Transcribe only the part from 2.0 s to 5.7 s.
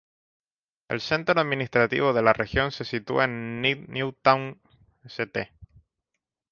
de la región se sitúa en Newtown St.